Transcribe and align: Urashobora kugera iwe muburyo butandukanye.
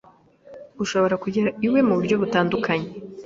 Urashobora 0.79 1.15
kugera 1.23 1.49
iwe 1.65 1.79
muburyo 1.87 2.15
butandukanye. 2.21 2.87